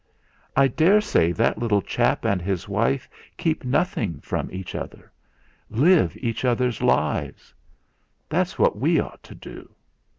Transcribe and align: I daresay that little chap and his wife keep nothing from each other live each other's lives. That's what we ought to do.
I 0.55 0.67
daresay 0.67 1.31
that 1.33 1.59
little 1.59 1.83
chap 1.83 2.25
and 2.25 2.41
his 2.41 2.67
wife 2.67 3.07
keep 3.37 3.63
nothing 3.63 4.19
from 4.21 4.49
each 4.51 4.73
other 4.73 5.11
live 5.69 6.17
each 6.19 6.43
other's 6.43 6.81
lives. 6.81 7.53
That's 8.27 8.57
what 8.57 8.79
we 8.79 8.99
ought 8.99 9.21
to 9.21 9.35
do. 9.35 9.75